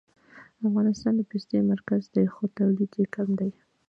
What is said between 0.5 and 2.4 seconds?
افغانستان د پستې مرکز دی